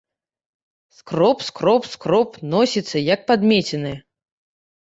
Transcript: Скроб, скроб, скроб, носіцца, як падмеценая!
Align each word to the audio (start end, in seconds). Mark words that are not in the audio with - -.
Скроб, 1.01 1.37
скроб, 1.49 1.83
скроб, 1.93 2.29
носіцца, 2.55 2.97
як 3.13 3.25
падмеценая! 3.29 3.97